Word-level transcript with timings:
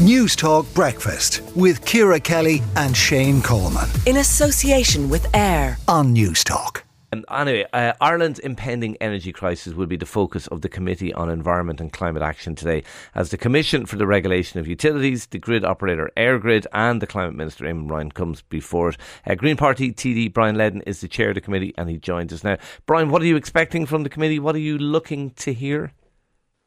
News 0.00 0.34
Talk 0.34 0.64
Breakfast 0.72 1.42
with 1.54 1.84
Ciara 1.84 2.18
Kelly 2.18 2.62
and 2.74 2.96
Shane 2.96 3.42
Coleman. 3.42 3.86
In 4.06 4.16
association 4.16 5.10
with 5.10 5.26
AIR 5.36 5.76
on 5.88 6.14
News 6.14 6.42
Talk. 6.42 6.84
Um, 7.12 7.22
anyway, 7.30 7.66
uh, 7.74 7.92
Ireland's 8.00 8.38
impending 8.38 8.96
energy 9.02 9.30
crisis 9.30 9.74
will 9.74 9.84
be 9.84 9.98
the 9.98 10.06
focus 10.06 10.46
of 10.46 10.62
the 10.62 10.70
Committee 10.70 11.12
on 11.12 11.28
Environment 11.28 11.82
and 11.82 11.92
Climate 11.92 12.22
Action 12.22 12.54
today, 12.54 12.82
as 13.14 13.28
the 13.28 13.36
Commission 13.36 13.84
for 13.84 13.96
the 13.96 14.06
Regulation 14.06 14.58
of 14.58 14.66
Utilities, 14.66 15.26
the 15.26 15.38
grid 15.38 15.66
operator 15.66 16.10
EirGrid, 16.16 16.64
and 16.72 17.02
the 17.02 17.06
Climate 17.06 17.34
Minister 17.34 17.66
Eamon 17.66 17.90
Ryan 17.90 18.10
comes 18.10 18.40
before 18.40 18.88
it. 18.88 18.96
Uh, 19.26 19.34
Green 19.34 19.58
Party 19.58 19.92
TD 19.92 20.32
Brian 20.32 20.56
Leddin 20.56 20.80
is 20.86 21.02
the 21.02 21.08
chair 21.08 21.28
of 21.28 21.34
the 21.34 21.42
committee, 21.42 21.74
and 21.76 21.90
he 21.90 21.98
joins 21.98 22.32
us 22.32 22.42
now. 22.42 22.56
Brian, 22.86 23.10
what 23.10 23.20
are 23.20 23.26
you 23.26 23.36
expecting 23.36 23.84
from 23.84 24.04
the 24.04 24.08
committee? 24.08 24.38
What 24.38 24.54
are 24.54 24.60
you 24.60 24.78
looking 24.78 25.32
to 25.32 25.52
hear? 25.52 25.92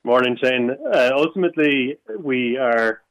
Morning, 0.03 0.37
Shane. 0.39 0.69
Uh, 0.93 1.11
ultimately, 1.13 1.97
we 2.19 2.57
are 2.57 3.02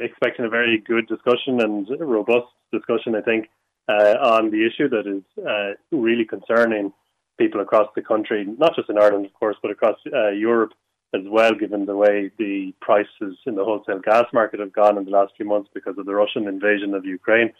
expecting 0.00 0.44
a 0.44 0.48
very 0.48 0.78
good 0.78 1.06
discussion 1.08 1.60
and 1.60 1.88
robust 2.00 2.48
discussion, 2.72 3.14
I 3.14 3.22
think, 3.22 3.48
uh, 3.88 4.16
on 4.22 4.50
the 4.50 4.66
issue 4.66 4.88
that 4.88 5.06
is 5.06 5.22
uh, 5.44 5.72
really 5.96 6.24
concerning 6.24 6.92
people 7.38 7.60
across 7.60 7.88
the 7.94 8.02
country, 8.02 8.44
not 8.58 8.74
just 8.76 8.90
in 8.90 8.98
Ireland, 8.98 9.26
of 9.26 9.32
course, 9.34 9.56
but 9.62 9.70
across 9.70 9.96
uh, 10.12 10.28
Europe 10.30 10.72
as 11.14 11.22
well, 11.26 11.52
given 11.54 11.86
the 11.86 11.96
way 11.96 12.30
the 12.38 12.74
prices 12.80 13.38
in 13.46 13.54
the 13.54 13.64
wholesale 13.64 14.00
gas 14.00 14.26
market 14.32 14.60
have 14.60 14.72
gone 14.72 14.98
in 14.98 15.04
the 15.04 15.10
last 15.10 15.32
few 15.36 15.46
months 15.46 15.70
because 15.72 15.96
of 15.96 16.04
the 16.04 16.14
Russian 16.14 16.46
invasion 16.46 16.92
of 16.94 17.06
Ukraine. 17.06 17.50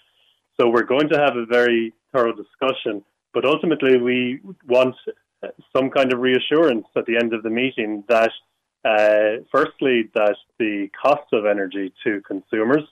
So 0.61 0.69
we're 0.69 0.83
going 0.83 1.09
to 1.11 1.19
have 1.19 1.37
a 1.37 1.47
very 1.47 1.95
thorough 2.13 2.35
discussion, 2.35 3.05
but 3.33 3.47
ultimately 3.47 3.97
we 3.97 4.41
want 4.67 4.97
some 5.75 5.89
kind 5.91 6.13
of 6.13 6.19
reassurance 6.21 6.87
at 6.97 7.07
the 7.07 7.17
end 7.17 7.33
of 7.33 7.43
the 7.43 7.51
meeting 7.51 8.05
that 8.09 8.33
uh, 8.85 9.43
firstly, 9.51 10.11
that 10.15 10.37
the 10.59 10.89
cost 11.01 11.33
of 11.33 11.47
energy 11.47 11.93
to 12.05 12.21
consumers 12.23 12.85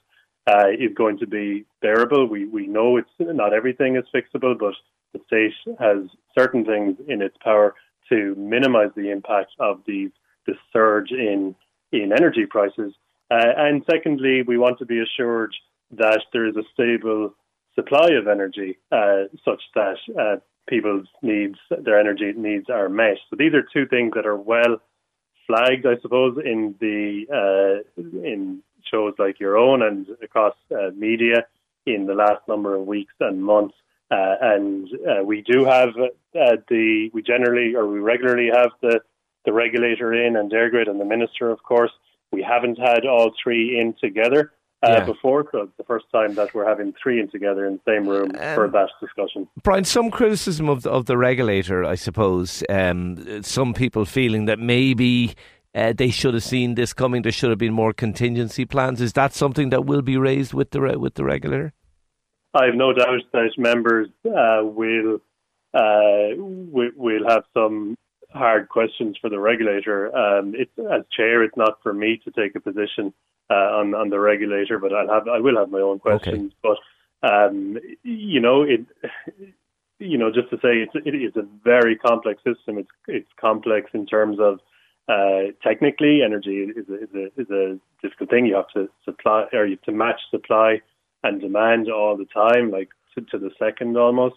uh, 0.47 0.69
is 0.69 0.93
going 0.95 1.17
to 1.19 1.27
be 1.27 1.65
bearable. 1.81 2.27
We 2.27 2.45
we 2.45 2.67
know 2.67 2.97
it's 2.97 3.09
not 3.19 3.53
everything 3.53 3.95
is 3.95 4.05
fixable, 4.13 4.57
but 4.57 4.73
the 5.13 5.19
state 5.27 5.75
has 5.79 6.09
certain 6.37 6.65
things 6.65 6.97
in 7.07 7.21
its 7.21 7.35
power 7.43 7.75
to 8.09 8.35
minimise 8.35 8.91
the 8.95 9.11
impact 9.11 9.51
of 9.59 9.81
these 9.85 10.11
this 10.45 10.57
surge 10.71 11.11
in 11.11 11.55
in 11.91 12.11
energy 12.11 12.45
prices. 12.45 12.93
Uh, 13.29 13.53
and 13.57 13.83
secondly, 13.89 14.41
we 14.41 14.57
want 14.57 14.79
to 14.79 14.85
be 14.85 15.01
assured 15.01 15.53
that 15.91 16.21
there 16.31 16.45
is 16.47 16.55
a 16.55 16.63
stable 16.73 17.33
supply 17.75 18.09
of 18.19 18.27
energy, 18.27 18.77
uh, 18.91 19.23
such 19.45 19.61
that 19.75 19.97
uh, 20.19 20.35
people's 20.67 21.07
needs, 21.21 21.57
their 21.83 21.99
energy 21.99 22.33
needs, 22.35 22.69
are 22.69 22.89
met. 22.89 23.17
So 23.29 23.35
these 23.37 23.53
are 23.53 23.63
two 23.73 23.85
things 23.87 24.13
that 24.15 24.25
are 24.25 24.37
well 24.37 24.77
flagged, 25.47 25.85
I 25.85 25.99
suppose, 26.01 26.37
in 26.43 26.75
the 26.79 27.25
uh, 27.31 28.01
in 28.23 28.61
shows 28.91 29.15
like 29.17 29.39
your 29.39 29.57
own 29.57 29.81
and 29.81 30.07
across 30.21 30.55
uh, 30.71 30.91
media 30.95 31.45
in 31.85 32.05
the 32.05 32.13
last 32.13 32.47
number 32.47 32.75
of 32.75 32.85
weeks 32.85 33.13
and 33.19 33.43
months. 33.43 33.75
Uh, 34.09 34.35
and 34.41 34.87
uh, 35.05 35.23
we 35.23 35.41
do 35.41 35.65
have 35.65 35.89
uh, 35.99 36.57
the 36.69 37.09
we 37.13 37.21
generally 37.21 37.75
or 37.75 37.87
we 37.87 37.99
regularly 37.99 38.49
have 38.53 38.71
the 38.81 38.99
the 39.45 39.53
regulator 39.53 40.13
in 40.13 40.35
and 40.35 40.51
EirGrid 40.51 40.89
and 40.89 40.99
the 40.99 41.05
minister, 41.05 41.49
of 41.49 41.63
course. 41.63 41.91
We 42.31 42.43
haven't 42.43 42.77
had 42.77 43.05
all 43.05 43.31
three 43.41 43.79
in 43.79 43.93
together 43.93 44.51
uh, 44.83 44.89
yeah. 44.89 45.05
before. 45.05 45.45
So 45.51 45.69
the 45.77 45.83
first 45.83 46.05
time 46.11 46.35
that 46.35 46.53
we're 46.53 46.67
having 46.67 46.93
three 47.01 47.19
in 47.19 47.29
together 47.29 47.65
in 47.65 47.79
the 47.85 47.91
same 47.91 48.07
room 48.07 48.31
um, 48.31 48.55
for 48.55 48.67
that 48.69 48.89
discussion. 49.01 49.47
Brian, 49.63 49.83
some 49.83 50.11
criticism 50.11 50.69
of 50.69 50.83
the, 50.83 50.91
of 50.91 51.05
the 51.05 51.17
regulator, 51.17 51.83
I 51.83 51.95
suppose. 51.95 52.63
Um, 52.69 53.43
some 53.43 53.73
people 53.73 54.05
feeling 54.05 54.45
that 54.45 54.59
maybe. 54.59 55.35
Uh, 55.75 55.93
they 55.95 56.09
should 56.09 56.33
have 56.33 56.43
seen 56.43 56.73
this 56.73 56.91
coming. 56.91 57.21
There 57.21 57.31
should 57.31 57.51
have 57.51 57.59
been 57.59 57.73
more 57.73 57.93
contingency 57.93 58.65
plans. 58.65 58.99
Is 58.99 59.13
that 59.13 59.35
something 59.35 59.69
that 59.69 59.85
will 59.85 60.01
be 60.01 60.17
raised 60.17 60.51
with 60.51 60.71
the 60.71 60.97
with 60.97 61.13
the 61.13 61.23
regulator? 61.23 61.71
I 62.55 62.65
have 62.65 62.73
no 62.73 62.93
doubt 62.93 63.19
that 63.33 63.51
members 63.57 64.07
uh, 64.25 64.61
will 64.63 65.19
uh, 65.75 66.33
will 66.35 67.27
have 67.29 67.43
some 67.53 67.95
hard 68.37 68.69
questions 68.69 69.17
for 69.19 69.29
the 69.29 69.39
regulator. 69.39 70.15
Um, 70.15 70.53
it's, 70.55 70.71
as 70.77 71.03
chair, 71.15 71.43
it's 71.43 71.57
not 71.57 71.81
for 71.83 71.93
me 71.93 72.21
to 72.23 72.31
take 72.31 72.55
a 72.55 72.59
position 72.59 73.13
uh, 73.49 73.53
on 73.79 73.95
on 73.95 74.09
the 74.09 74.19
regulator, 74.19 74.79
but 74.79 74.93
I'll 74.93 75.09
have 75.09 75.27
I 75.27 75.39
will 75.39 75.57
have 75.57 75.69
my 75.69 75.79
own 75.79 75.99
questions. 75.99 76.53
Okay. 76.63 76.77
But 77.21 77.29
um, 77.29 77.77
you 78.03 78.39
know, 78.39 78.63
it 78.63 78.85
you 79.99 80.17
know, 80.17 80.31
just 80.31 80.49
to 80.49 80.57
say 80.57 80.85
it's 80.85 80.93
it 80.95 81.15
is 81.15 81.35
a 81.35 81.47
very 81.63 81.95
complex 81.95 82.43
system. 82.43 82.77
It's 82.77 82.89
it's 83.07 83.29
complex 83.39 83.89
in 83.93 84.05
terms 84.05 84.37
of 84.39 84.59
uh, 85.09 85.51
technically, 85.63 86.21
energy 86.21 86.67
is 86.75 86.85
a, 86.89 87.03
is 87.03 87.09
a 87.15 87.41
is 87.41 87.49
a 87.49 87.79
difficult 88.01 88.29
thing. 88.29 88.45
You 88.45 88.55
have 88.55 88.69
to 88.73 88.89
supply 89.05 89.45
or 89.53 89.65
you 89.65 89.77
have 89.77 89.81
to 89.83 89.91
match 89.91 90.19
supply 90.29 90.81
and 91.23 91.39
demand 91.41 91.89
all 91.89 92.17
the 92.17 92.25
time, 92.25 92.71
like 92.71 92.89
to, 93.15 93.21
to 93.21 93.37
the 93.37 93.51
second 93.57 93.97
almost, 93.97 94.35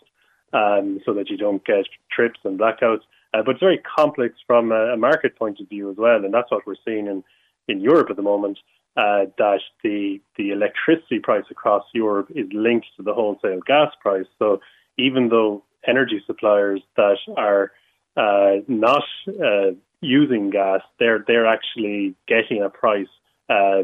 um, 0.52 1.00
so 1.04 1.12
that 1.14 1.28
you 1.28 1.36
don't 1.36 1.64
get 1.64 1.86
trips 2.10 2.40
and 2.44 2.58
blackouts. 2.58 3.02
Uh, 3.32 3.42
but 3.44 3.52
it's 3.52 3.60
very 3.60 3.78
complex 3.78 4.34
from 4.46 4.72
a, 4.72 4.96
market 4.96 5.36
point 5.36 5.60
of 5.60 5.68
view 5.68 5.90
as 5.90 5.96
well, 5.96 6.24
and 6.24 6.34
that's 6.34 6.50
what 6.50 6.66
we're 6.66 6.74
seeing 6.84 7.06
in 7.06 7.22
in 7.68 7.80
Europe 7.80 8.10
at 8.10 8.16
the 8.16 8.22
moment 8.22 8.58
uh, 8.96 9.26
that 9.38 9.60
the 9.84 10.20
the 10.36 10.50
electricity 10.50 11.20
price 11.20 11.44
across 11.50 11.84
Europe 11.94 12.28
is 12.34 12.46
linked 12.52 12.86
to 12.96 13.02
the 13.02 13.14
wholesale 13.14 13.60
gas 13.66 13.92
price. 14.00 14.26
So 14.38 14.60
even 14.98 15.28
though 15.28 15.62
energy 15.86 16.22
suppliers 16.26 16.82
that 16.96 17.18
are 17.36 17.72
uh, 18.16 18.62
not 18.66 19.04
uh, 19.28 19.72
using 20.00 20.50
gas, 20.50 20.80
they're 20.98 21.24
they're 21.26 21.46
actually 21.46 22.16
getting 22.26 22.62
a 22.62 22.68
price 22.68 23.06
uh, 23.48 23.82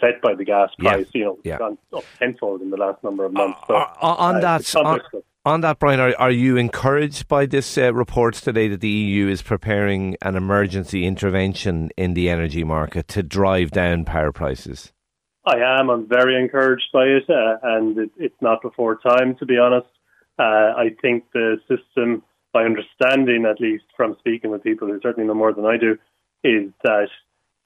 set 0.00 0.20
by 0.22 0.34
the 0.34 0.44
gas 0.44 0.70
price. 0.78 1.06
Yeah. 1.12 1.18
You 1.18 1.24
know, 1.24 1.38
yeah. 1.44 1.58
gone 1.58 1.78
up 1.94 2.04
tenfold 2.18 2.60
in 2.60 2.70
the 2.70 2.76
last 2.76 3.02
number 3.02 3.24
of 3.24 3.32
months. 3.32 3.60
So, 3.66 3.76
uh, 3.76 3.94
on 4.00 4.40
that, 4.40 4.76
on, 4.76 5.00
on, 5.44 5.60
that, 5.62 5.78
Brian, 5.78 5.98
are, 5.98 6.14
are 6.18 6.30
you 6.30 6.56
encouraged 6.56 7.26
by 7.26 7.46
this 7.46 7.76
uh, 7.76 7.92
reports 7.92 8.40
today 8.40 8.68
that 8.68 8.80
the 8.80 8.88
EU 8.88 9.28
is 9.28 9.42
preparing 9.42 10.16
an 10.22 10.36
emergency 10.36 11.04
intervention 11.04 11.90
in 11.96 12.14
the 12.14 12.28
energy 12.30 12.62
market 12.62 13.08
to 13.08 13.22
drive 13.22 13.72
down 13.72 14.04
power 14.04 14.30
prices? 14.30 14.92
I 15.44 15.56
am. 15.56 15.90
I'm 15.90 16.08
very 16.08 16.40
encouraged 16.40 16.88
by 16.92 17.04
it, 17.04 17.24
uh, 17.28 17.56
and 17.62 17.98
it, 17.98 18.10
it's 18.16 18.40
not 18.40 18.62
before 18.62 18.98
time, 18.98 19.34
to 19.40 19.46
be 19.46 19.58
honest. 19.58 19.88
Uh, 20.38 20.42
I 20.76 20.90
think 21.00 21.24
the 21.32 21.56
system, 21.68 22.22
by 22.52 22.62
understanding, 22.62 23.44
at 23.44 23.60
least 23.60 23.84
from 23.96 24.16
speaking 24.20 24.50
with 24.52 24.62
people 24.62 24.86
who 24.86 25.00
certainly 25.02 25.26
know 25.26 25.34
more 25.34 25.52
than 25.52 25.66
I 25.66 25.76
do, 25.76 25.98
is 26.44 26.70
that 26.84 27.08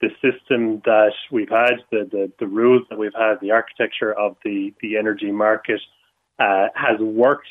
the 0.01 0.09
system 0.21 0.81
that 0.85 1.13
we've 1.31 1.49
had, 1.49 1.75
the, 1.91 2.07
the, 2.11 2.31
the 2.39 2.47
rules 2.47 2.83
that 2.89 2.97
we've 2.97 3.13
had, 3.13 3.35
the 3.41 3.51
architecture 3.51 4.13
of 4.13 4.35
the, 4.43 4.73
the 4.81 4.97
energy 4.97 5.31
market 5.31 5.81
uh, 6.39 6.67
has 6.75 6.99
worked 6.99 7.47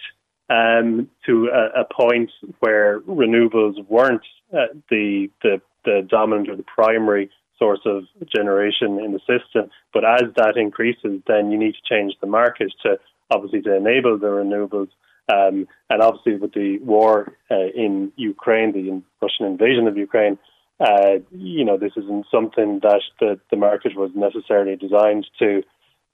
um, 0.48 1.08
to 1.26 1.48
a, 1.52 1.80
a, 1.80 1.84
point 1.84 2.30
where 2.60 3.00
renewables 3.00 3.84
weren't 3.88 4.22
uh, 4.52 4.66
the, 4.90 5.28
the, 5.42 5.60
the 5.84 6.06
dominant 6.08 6.48
or 6.48 6.56
the 6.56 6.62
primary 6.62 7.30
source 7.58 7.80
of 7.84 8.04
generation 8.28 9.00
in 9.04 9.12
the 9.12 9.20
system. 9.20 9.70
But 9.92 10.04
as 10.04 10.32
that 10.36 10.56
increases, 10.56 11.20
then 11.26 11.50
you 11.50 11.58
need 11.58 11.74
to 11.74 11.94
change 11.94 12.14
the 12.20 12.26
market 12.26 12.72
to 12.82 12.98
obviously 13.30 13.62
to 13.62 13.74
enable 13.74 14.18
the 14.18 14.26
renewables. 14.26 14.88
Um, 15.32 15.66
and 15.90 16.02
obviously, 16.02 16.36
with 16.36 16.52
the 16.52 16.78
war 16.78 17.32
uh, 17.50 17.66
in 17.74 18.12
Ukraine, 18.16 18.72
the 18.72 19.02
Russian 19.20 19.46
invasion 19.46 19.88
of 19.88 19.96
Ukraine, 19.96 20.38
uh, 20.78 21.18
you 21.32 21.64
know, 21.64 21.76
this 21.76 21.92
isn't 21.96 22.26
something 22.30 22.80
that 22.82 23.00
the, 23.18 23.40
the 23.50 23.56
market 23.56 23.96
was 23.96 24.10
necessarily 24.14 24.76
designed 24.76 25.26
to 25.40 25.62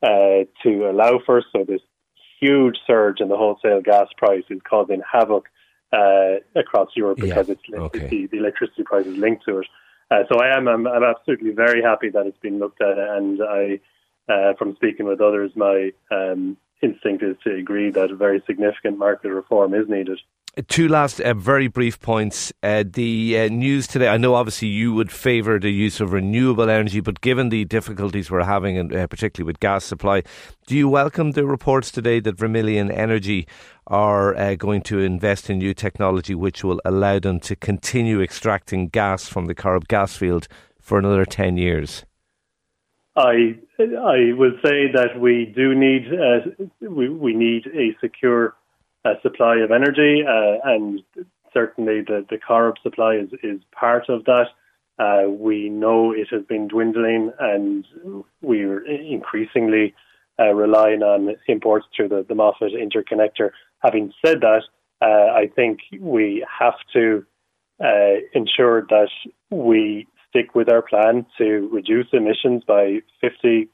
uh, 0.02 0.44
to 0.62 0.90
allow 0.90 1.20
for. 1.24 1.42
So 1.52 1.64
this 1.64 1.82
huge 2.42 2.76
surge 2.86 3.20
in 3.20 3.28
the 3.28 3.36
wholesale 3.36 3.80
gas 3.80 4.08
price 4.16 4.42
is 4.50 4.60
causing 4.68 5.00
havoc 5.10 5.48
uh, 5.92 6.36
across 6.56 6.88
Europe 6.96 7.18
because 7.18 7.48
yeah. 7.48 7.54
it's 7.54 7.62
okay. 7.72 8.08
the, 8.08 8.26
the, 8.26 8.38
electricity 8.38 8.82
price 8.82 9.06
is 9.06 9.16
linked 9.16 9.44
to 9.44 9.58
it. 9.58 9.66
Uh, 10.10 10.24
so 10.30 10.40
I 10.40 10.56
am 10.56 10.66
I'm, 10.66 10.86
I'm, 10.86 11.04
absolutely 11.04 11.52
very 11.52 11.80
happy 11.82 12.10
that 12.10 12.26
it's 12.26 12.38
been 12.38 12.58
looked 12.58 12.82
at, 12.82 12.98
and 12.98 13.40
I, 13.42 13.80
uh, 14.28 14.54
from 14.58 14.74
speaking 14.74 15.06
with 15.06 15.20
others, 15.20 15.52
my 15.54 15.92
um, 16.10 16.56
instinct 16.82 17.22
is 17.22 17.36
to 17.44 17.54
agree 17.54 17.90
that 17.90 18.10
a 18.10 18.16
very 18.16 18.42
significant 18.46 18.98
market 18.98 19.30
reform 19.30 19.72
is 19.72 19.88
needed. 19.88 20.20
Two 20.68 20.86
last 20.86 21.18
uh, 21.18 21.32
very 21.32 21.66
brief 21.66 21.98
points. 21.98 22.52
Uh, 22.62 22.84
the 22.86 23.38
uh, 23.38 23.48
news 23.48 23.86
today, 23.86 24.08
I 24.08 24.18
know 24.18 24.34
obviously 24.34 24.68
you 24.68 24.92
would 24.92 25.10
favour 25.10 25.58
the 25.58 25.70
use 25.70 25.98
of 25.98 26.12
renewable 26.12 26.68
energy, 26.68 27.00
but 27.00 27.22
given 27.22 27.48
the 27.48 27.64
difficulties 27.64 28.30
we're 28.30 28.44
having, 28.44 28.76
and 28.76 28.94
uh, 28.94 29.06
particularly 29.06 29.46
with 29.46 29.60
gas 29.60 29.82
supply, 29.82 30.22
do 30.66 30.76
you 30.76 30.90
welcome 30.90 31.30
the 31.30 31.46
reports 31.46 31.90
today 31.90 32.20
that 32.20 32.36
Vermilion 32.36 32.90
Energy 32.90 33.48
are 33.86 34.36
uh, 34.36 34.54
going 34.54 34.82
to 34.82 34.98
invest 34.98 35.48
in 35.48 35.56
new 35.56 35.72
technology 35.72 36.34
which 36.34 36.62
will 36.62 36.82
allow 36.84 37.18
them 37.18 37.40
to 37.40 37.56
continue 37.56 38.20
extracting 38.20 38.88
gas 38.88 39.26
from 39.26 39.46
the 39.46 39.54
Corrib 39.54 39.88
gas 39.88 40.16
field 40.16 40.48
for 40.78 40.98
another 40.98 41.24
10 41.24 41.56
years? 41.56 42.04
I 43.16 43.58
I 43.78 44.32
will 44.36 44.58
say 44.62 44.92
that 44.92 45.18
we 45.18 45.50
do 45.56 45.74
need 45.74 46.12
uh, 46.12 46.66
we, 46.80 47.08
we 47.08 47.34
need 47.34 47.66
a 47.68 47.96
secure 48.02 48.54
uh, 49.04 49.14
supply 49.22 49.56
of 49.58 49.70
energy, 49.70 50.22
uh, 50.26 50.58
and 50.64 51.02
certainly 51.52 52.02
the 52.02 52.24
the 52.28 52.38
Corrib 52.38 52.74
supply 52.82 53.16
is 53.16 53.30
is 53.42 53.60
part 53.72 54.08
of 54.08 54.24
that. 54.24 54.46
Uh, 54.98 55.28
we 55.28 55.68
know 55.68 56.12
it 56.12 56.28
has 56.30 56.42
been 56.44 56.68
dwindling, 56.68 57.32
and 57.40 57.86
we're 58.42 58.84
increasingly 58.86 59.94
uh, 60.38 60.52
relying 60.52 61.02
on 61.02 61.34
imports 61.48 61.86
through 61.94 62.08
the, 62.08 62.24
the 62.28 62.34
Moffat 62.34 62.72
interconnector. 62.72 63.50
Having 63.80 64.12
said 64.24 64.40
that, 64.42 64.62
uh, 65.00 65.32
I 65.34 65.50
think 65.54 65.80
we 65.98 66.46
have 66.60 66.74
to 66.92 67.24
uh, 67.82 68.20
ensure 68.32 68.86
that 68.90 69.08
we 69.50 70.06
stick 70.28 70.54
with 70.54 70.68
our 70.70 70.82
plan 70.82 71.26
to 71.38 71.68
reduce 71.72 72.06
emissions 72.12 72.62
by 72.66 73.00
50% 73.22 73.68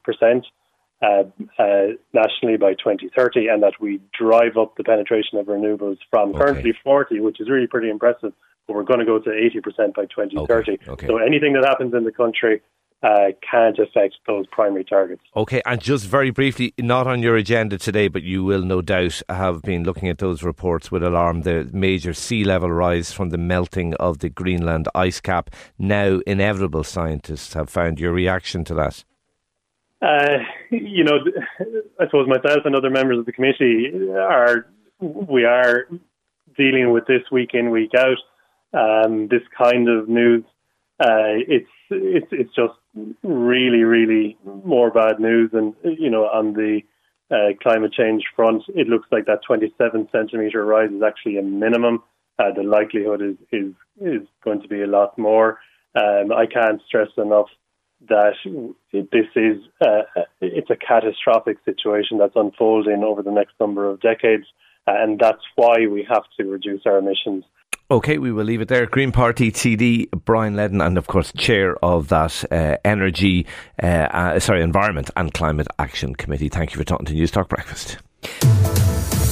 uh, 1.01 1.23
uh, 1.57 1.87
nationally 2.13 2.57
by 2.57 2.73
2030 2.73 3.47
and 3.47 3.63
that 3.63 3.73
we 3.79 4.01
drive 4.17 4.57
up 4.57 4.75
the 4.75 4.83
penetration 4.83 5.37
of 5.37 5.45
renewables 5.45 5.97
from 6.09 6.29
okay. 6.29 6.39
currently 6.39 6.73
40, 6.83 7.21
which 7.21 7.39
is 7.39 7.49
really 7.49 7.67
pretty 7.67 7.89
impressive, 7.89 8.33
but 8.67 8.75
we're 8.75 8.83
going 8.83 8.99
to 8.99 9.05
go 9.05 9.19
to 9.19 9.29
80% 9.29 9.93
by 9.93 10.05
2030. 10.05 10.47
Okay. 10.47 10.91
Okay. 10.91 11.07
So 11.07 11.17
anything 11.17 11.53
that 11.53 11.65
happens 11.65 11.93
in 11.93 12.03
the 12.03 12.11
country 12.11 12.61
uh, 13.01 13.27
can't 13.49 13.79
affect 13.79 14.15
those 14.27 14.45
primary 14.47 14.83
targets. 14.83 15.21
Okay, 15.35 15.61
and 15.65 15.79
just 15.79 16.05
very 16.05 16.31
briefly, 16.31 16.73
not 16.77 17.07
on 17.07 17.21
your 17.21 17.37
agenda 17.37 17.77
today, 17.77 18.09
but 18.09 18.23
you 18.23 18.43
will 18.43 18.61
no 18.61 18.81
doubt 18.81 19.21
have 19.29 19.61
been 19.61 19.83
looking 19.83 20.09
at 20.09 20.17
those 20.17 20.43
reports 20.43 20.91
with 20.91 21.03
alarm 21.03 21.43
the 21.43 21.69
major 21.71 22.13
sea 22.13 22.43
level 22.43 22.71
rise 22.71 23.13
from 23.13 23.29
the 23.29 23.37
melting 23.37 23.93
of 23.95 24.19
the 24.19 24.29
Greenland 24.29 24.89
ice 24.93 25.21
cap. 25.21 25.49
Now, 25.77 26.19
inevitable 26.27 26.83
scientists 26.83 27.53
have 27.53 27.69
found 27.69 27.99
your 27.99 28.11
reaction 28.11 28.65
to 28.65 28.73
that. 28.75 29.05
Uh, 30.01 30.39
you 30.71 31.03
know, 31.03 31.19
I 31.99 32.05
suppose 32.05 32.27
myself 32.27 32.59
and 32.65 32.75
other 32.75 32.89
members 32.89 33.19
of 33.19 33.25
the 33.25 33.31
committee 33.31 33.91
are 34.11 34.67
we 34.99 35.45
are 35.45 35.87
dealing 36.57 36.91
with 36.91 37.05
this 37.05 37.23
week 37.31 37.51
in 37.53 37.71
week 37.71 37.91
out. 37.97 38.17
Um, 38.71 39.27
this 39.27 39.41
kind 39.57 39.89
of 39.89 40.07
news, 40.07 40.43
uh, 40.99 41.35
it's 41.47 41.69
it's 41.89 42.27
it's 42.31 42.55
just 42.55 42.73
really, 43.23 43.83
really 43.83 44.37
more 44.63 44.91
bad 44.91 45.19
news. 45.19 45.51
And, 45.53 45.73
you 45.83 46.09
know, 46.09 46.25
on 46.25 46.53
the 46.53 46.81
uh, 47.31 47.53
climate 47.61 47.93
change 47.93 48.23
front, 48.35 48.63
it 48.69 48.87
looks 48.87 49.07
like 49.11 49.25
that 49.25 49.43
27 49.45 50.09
centimetre 50.11 50.65
rise 50.65 50.91
is 50.91 51.03
actually 51.03 51.37
a 51.37 51.43
minimum. 51.43 52.03
Uh, 52.37 52.51
the 52.55 52.63
likelihood 52.63 53.21
is, 53.21 53.35
is, 53.51 53.73
is 54.01 54.27
going 54.43 54.61
to 54.61 54.67
be 54.67 54.81
a 54.81 54.87
lot 54.87 55.17
more. 55.17 55.59
Um, 55.95 56.31
I 56.31 56.45
can't 56.45 56.81
stress 56.87 57.09
enough 57.17 57.47
that 58.07 58.33
this 58.93 59.27
is 59.35 59.57
uh, 59.81 60.01
it's 60.41 60.69
a 60.69 60.75
catastrophic 60.75 61.57
situation 61.65 62.17
that's 62.17 62.35
unfolding 62.35 63.03
over 63.03 63.21
the 63.21 63.31
next 63.31 63.53
number 63.59 63.89
of 63.89 63.99
decades, 63.99 64.45
and 64.87 65.19
that's 65.19 65.43
why 65.55 65.87
we 65.89 66.05
have 66.09 66.23
to 66.39 66.45
reduce 66.45 66.81
our 66.85 66.97
emissions 66.97 67.43
Okay, 67.91 68.19
we 68.19 68.31
will 68.31 68.45
leave 68.45 68.61
it 68.61 68.67
there. 68.67 68.85
Green 68.85 69.11
Party 69.11 69.51
TD 69.51 70.11
Brian 70.11 70.55
Leddin, 70.55 70.79
and 70.79 70.95
of 70.95 71.07
course, 71.07 71.33
chair 71.33 71.75
of 71.83 72.09
that 72.09 72.45
uh, 72.51 72.77
energy, 72.85 73.47
uh, 73.81 73.85
uh, 73.85 74.39
sorry, 74.39 74.61
environment 74.61 75.09
and 75.17 75.33
climate 75.33 75.67
action 75.79 76.13
committee. 76.13 76.49
Thank 76.49 76.71
you 76.71 76.77
for 76.77 76.83
talking 76.83 77.07
to 77.07 77.13
News 77.13 77.31
Talk 77.31 77.49
Breakfast. 77.49 77.97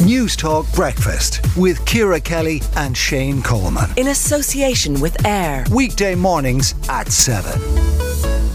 News 0.04 0.36
Talk 0.36 0.66
Breakfast 0.74 1.40
with 1.56 1.86
Ciara 1.86 2.20
Kelly 2.20 2.64
and 2.78 2.98
Shane 2.98 3.44
Coleman 3.44 3.92
in 3.96 4.08
association 4.08 5.00
with 5.02 5.24
AIR 5.24 5.66
weekday 5.72 6.16
mornings 6.16 6.74
at 6.90 7.12
seven 7.12 8.07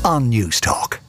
on 0.04 0.28
News 0.28 0.60
Talk. 0.60 1.01